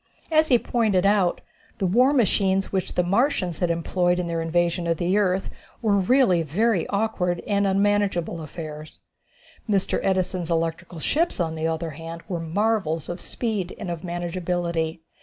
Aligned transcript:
As 0.31 0.47
he 0.47 0.57
pointed 0.57 1.05
out, 1.05 1.41
the 1.77 1.85
war 1.85 2.11
machines 2.11 2.71
which 2.71 2.95
the 2.95 3.03
Martians 3.03 3.59
had 3.59 3.69
employed 3.69 4.17
in 4.17 4.25
their 4.25 4.41
invasion 4.41 4.87
of 4.87 4.97
the 4.97 5.15
earth, 5.15 5.51
were 5.79 5.95
really 5.99 6.41
very 6.41 6.87
awkward 6.87 7.39
and 7.45 7.67
unmanageable 7.67 8.41
affairs. 8.41 9.01
Mr. 9.69 9.99
Edison's 10.01 10.49
electrical 10.49 10.97
ships, 10.97 11.39
on 11.39 11.53
the 11.53 11.67
other 11.67 11.91
hand, 11.91 12.23
were 12.27 12.39
marvels 12.39 13.09
of 13.09 13.21
speed 13.21 13.75
and 13.77 13.91
of 13.91 14.01
manageability. 14.01 15.01